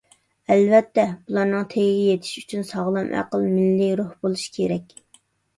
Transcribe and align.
ئەلۋەتتە، 0.53 1.03
بۇلارنىڭ 1.27 1.67
تېگىگە 1.73 2.07
يېتىش 2.13 2.33
ئۈچۈن 2.41 2.65
ساغلام 2.71 3.13
ئەقىل، 3.21 3.47
مىللىي 3.59 3.95
روھ 4.01 4.11
بولۇش 4.25 4.49
كېرەك. 4.57 4.99